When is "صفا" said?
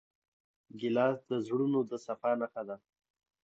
2.05-2.31